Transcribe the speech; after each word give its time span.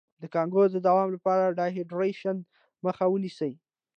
د 0.21 0.23
کانګو 0.33 0.63
د 0.71 0.75
دوام 0.87 1.07
لپاره 1.15 1.43
د 1.45 1.51
ډیهایډریشن 1.59 2.37
مخه 2.85 3.05
ونیسئ 3.09 3.53